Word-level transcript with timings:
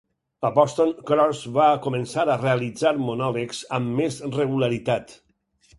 A 0.47 0.49
Boston, 0.53 0.93
Cross 1.09 1.41
va 1.57 1.67
començar 1.87 2.25
a 2.31 2.39
realitzar 2.41 2.97
monòlegs 3.05 3.63
amb 3.81 3.95
més 4.03 4.21
regularitat. 4.41 5.17